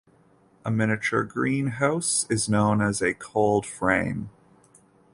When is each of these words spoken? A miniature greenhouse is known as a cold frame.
A 0.65 0.71
miniature 0.71 1.23
greenhouse 1.23 2.25
is 2.27 2.49
known 2.49 2.81
as 2.81 3.03
a 3.03 3.13
cold 3.13 3.67
frame. 3.67 4.31